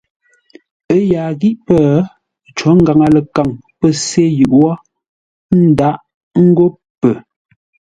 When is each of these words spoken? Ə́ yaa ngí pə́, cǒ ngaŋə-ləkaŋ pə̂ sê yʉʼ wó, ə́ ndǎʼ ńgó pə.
Ə́ 0.93 0.99
yaa 1.11 1.29
ngí 1.35 1.49
pə́, 1.65 1.85
cǒ 2.57 2.69
ngaŋə-ləkaŋ 2.79 3.49
pə̂ 3.79 3.89
sê 4.05 4.23
yʉʼ 4.37 4.53
wó, 4.61 4.71
ə́ 5.51 5.55
ndǎʼ 5.69 5.97
ńgó 6.47 6.65
pə. 6.99 7.09